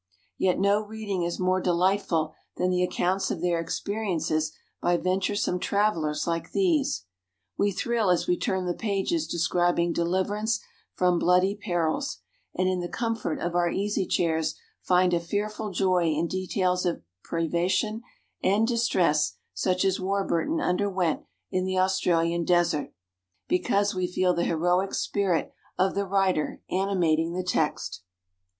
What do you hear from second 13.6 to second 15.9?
easy chairs find a fearful